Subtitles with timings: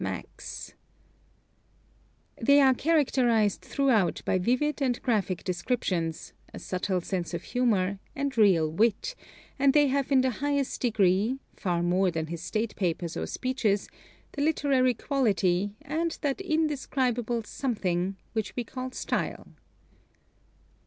[0.03, 0.73] Maxse.)
[2.37, 8.35] They are characterized throughout by vivid and graphic descriptions, a subtle sense of humor, and
[8.35, 9.13] real wit;
[9.59, 13.87] and they have in the highest degree far more than his State papers or speeches
[14.31, 19.49] the literary quality, and that indescribable something which we call style.